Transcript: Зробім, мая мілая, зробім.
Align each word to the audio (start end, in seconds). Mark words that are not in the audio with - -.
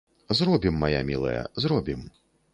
Зробім, 0.37 0.79
мая 0.85 1.03
мілая, 1.11 1.45
зробім. 1.67 2.05